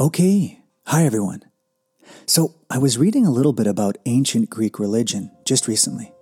[0.00, 1.42] Okay, hi everyone.
[2.24, 6.12] So, I was reading a little bit about ancient Greek religion just recently,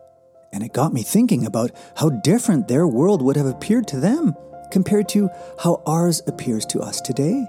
[0.50, 4.34] and it got me thinking about how different their world would have appeared to them
[4.70, 5.28] compared to
[5.62, 7.46] how ours appears to us today.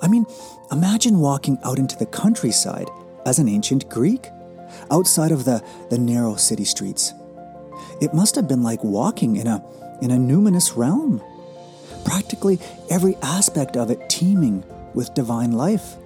[0.00, 0.24] I mean,
[0.72, 2.88] imagine walking out into the countryside
[3.26, 4.30] as an ancient Greek,
[4.90, 7.12] outside of the, the narrow city streets.
[8.00, 9.62] It must have been like walking in a,
[10.00, 11.22] in a numinous realm,
[12.06, 14.64] practically every aspect of it teeming
[14.94, 15.96] with divine life.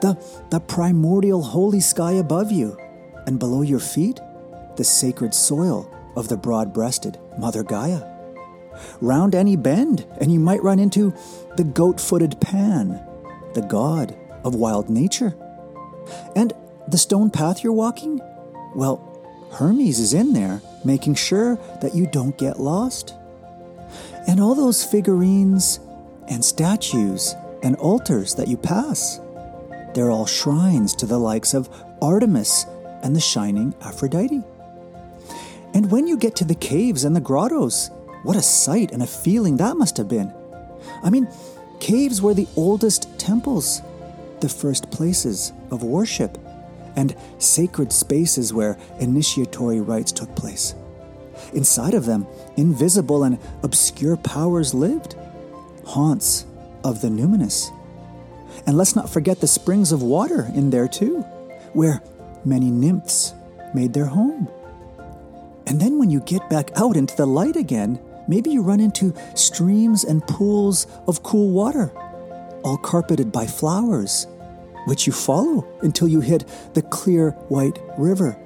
[0.00, 0.16] The,
[0.50, 2.78] the primordial holy sky above you,
[3.26, 4.20] and below your feet,
[4.76, 8.02] the sacred soil of the broad breasted Mother Gaia.
[9.00, 11.14] Round any bend, and you might run into
[11.56, 13.00] the goat footed Pan,
[13.54, 15.34] the god of wild nature.
[16.36, 16.52] And
[16.88, 18.20] the stone path you're walking?
[18.74, 19.10] Well,
[19.52, 23.14] Hermes is in there, making sure that you don't get lost.
[24.26, 25.80] And all those figurines
[26.28, 29.20] and statues and altars that you pass.
[29.94, 31.68] They're all shrines to the likes of
[32.00, 32.66] Artemis
[33.02, 34.42] and the shining Aphrodite.
[35.72, 37.90] And when you get to the caves and the grottos,
[38.22, 40.32] what a sight and a feeling that must have been.
[41.02, 41.26] I mean,
[41.80, 43.82] caves were the oldest temples,
[44.40, 46.38] the first places of worship,
[46.96, 50.74] and sacred spaces where initiatory rites took place.
[51.54, 55.16] Inside of them, invisible and obscure powers lived,
[55.84, 56.46] haunts
[56.84, 57.70] of the numinous.
[58.66, 61.22] And let's not forget the springs of water in there too,
[61.72, 62.02] where
[62.44, 63.34] many nymphs
[63.74, 64.48] made their home.
[65.66, 69.14] And then when you get back out into the light again, maybe you run into
[69.34, 71.90] streams and pools of cool water,
[72.62, 74.26] all carpeted by flowers,
[74.86, 78.36] which you follow until you hit the clear white river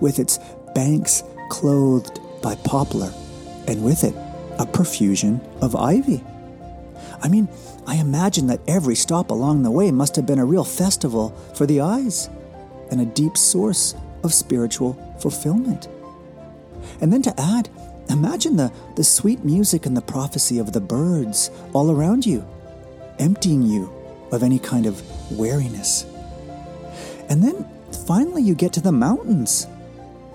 [0.00, 0.38] with its
[0.74, 3.12] banks clothed by poplar,
[3.66, 4.14] and with it,
[4.58, 6.22] a profusion of ivy.
[7.22, 7.48] I mean,
[7.86, 11.66] I imagine that every stop along the way must have been a real festival for
[11.66, 12.28] the eyes
[12.90, 15.88] and a deep source of spiritual fulfillment.
[17.00, 17.68] And then to add,
[18.08, 22.46] imagine the, the sweet music and the prophecy of the birds all around you,
[23.18, 23.92] emptying you
[24.32, 26.06] of any kind of weariness.
[27.28, 27.68] And then
[28.06, 29.66] finally, you get to the mountains,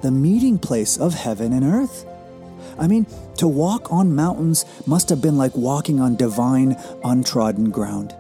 [0.02, 2.06] the meeting place of heaven and earth.
[2.78, 3.06] I mean,
[3.38, 8.16] to walk on mountains must have been like walking on divine, untrodden ground.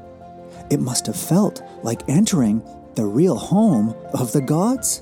[0.69, 2.61] It must have felt like entering
[2.95, 5.01] the real home of the gods.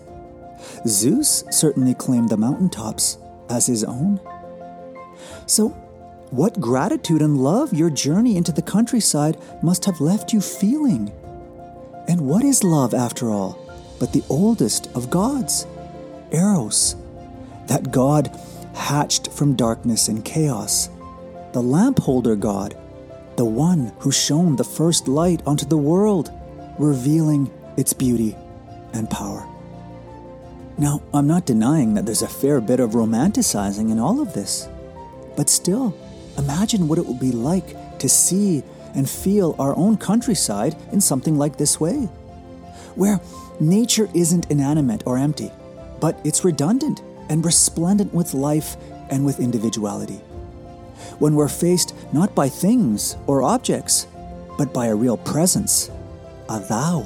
[0.88, 3.18] Zeus certainly claimed the mountaintops
[3.50, 4.20] as his own.
[5.46, 5.70] So,
[6.30, 11.12] what gratitude and love your journey into the countryside must have left you feeling.
[12.08, 13.60] And what is love, after all,
[14.00, 15.68] but the oldest of gods?
[16.32, 16.96] Eros,
[17.68, 18.32] that god
[18.74, 20.90] hatched from darkness and chaos,
[21.54, 22.78] the lamp holder God,
[23.36, 26.32] the one who shone the first light onto the world,
[26.78, 28.36] revealing its beauty
[28.94, 29.48] and power.
[30.78, 34.68] Now, I'm not denying that there's a fair bit of romanticizing in all of this,
[35.36, 35.96] but still,
[36.38, 38.64] imagine what it would be like to see
[38.96, 42.10] and feel our own countryside in something like this way,
[42.96, 43.20] where
[43.60, 45.52] nature isn't inanimate or empty,
[46.00, 48.76] but it's redundant and resplendent with life
[49.10, 50.22] and with individuality.
[51.20, 54.08] When we're faced not by things or objects,
[54.58, 55.92] but by a real presence,
[56.50, 57.02] a thou.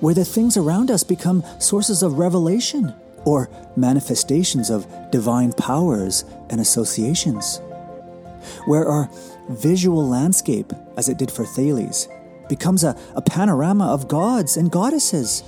[0.00, 2.94] Where the things around us become sources of revelation
[3.24, 7.60] or manifestations of divine powers and associations.
[8.66, 9.08] Where our
[9.48, 12.08] visual landscape, as it did for Thales,
[12.48, 15.42] becomes a, a panorama of gods and goddesses,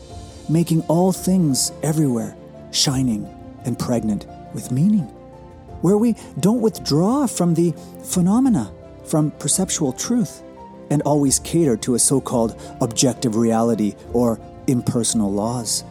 [0.49, 2.37] making all things everywhere
[2.71, 3.34] shining
[3.65, 5.05] and pregnant with meaning,
[5.83, 8.73] where we don't withdraw from the phenomena,
[9.05, 10.43] from perceptual truth,
[10.91, 15.85] and always cater to a so called objective reality or impersonal laws.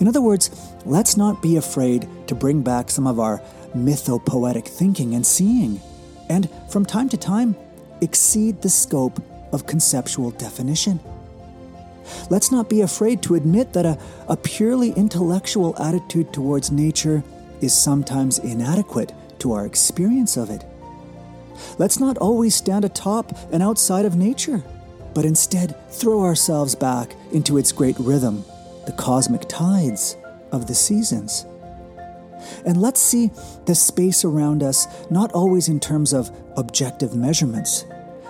[0.00, 0.50] In other words,
[0.84, 3.40] let's not be afraid to bring back some of our
[3.74, 5.80] mythopoetic thinking and seeing,
[6.28, 7.56] and from time to time,
[8.00, 11.00] exceed the scope of conceptual definition.
[12.30, 17.22] Let's not be afraid to admit that a, a purely intellectual attitude towards nature
[17.60, 20.64] is sometimes inadequate to our experience of it.
[21.78, 24.62] Let's not always stand atop and outside of nature,
[25.14, 28.44] but instead throw ourselves back into its great rhythm,
[28.86, 30.16] the cosmic tides
[30.52, 31.46] of the seasons.
[32.64, 33.30] And let's see
[33.66, 37.84] the space around us not always in terms of objective measurements,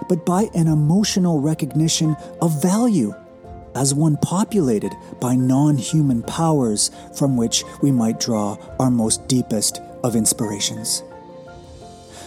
[0.08, 3.14] but by an emotional recognition of value
[3.78, 9.80] as one populated by non human powers from which we might draw our most deepest
[10.02, 11.04] of inspirations.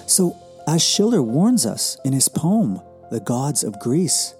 [0.07, 4.35] So, as Schiller warns us in his poem, The Gods of Greece,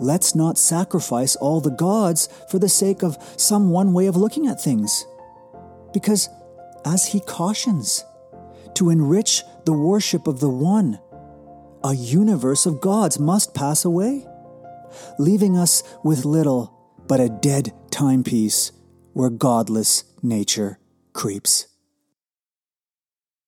[0.00, 4.48] let's not sacrifice all the gods for the sake of some one way of looking
[4.48, 5.06] at things.
[5.92, 6.28] Because,
[6.84, 8.04] as he cautions,
[8.74, 10.98] to enrich the worship of the one,
[11.84, 14.26] a universe of gods must pass away,
[15.18, 16.74] leaving us with little
[17.06, 18.72] but a dead timepiece
[19.12, 20.78] where godless nature
[21.12, 21.66] creeps.